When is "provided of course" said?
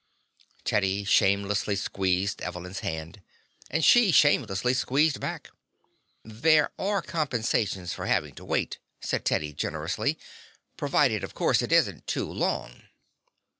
10.75-11.61